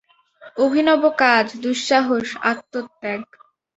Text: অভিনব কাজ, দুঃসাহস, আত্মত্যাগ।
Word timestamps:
অভিনব 0.57 1.03
কাজ, 1.21 1.45
দুঃসাহস, 1.63 2.27
আত্মত্যাগ। 2.43 3.21